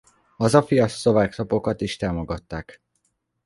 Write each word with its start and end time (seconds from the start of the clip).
A 0.37 0.43
hazafias 0.43 0.91
szlovák 0.91 1.35
lapokat 1.35 1.81
is 1.81 1.95
támogatták. 1.95 2.81